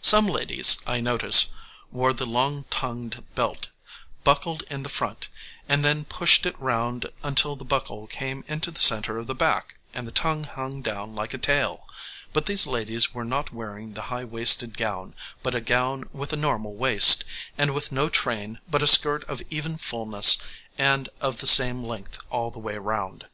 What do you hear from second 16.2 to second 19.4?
a normal waist, and with no train, but a skirt